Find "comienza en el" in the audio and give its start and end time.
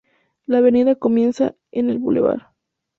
0.95-1.99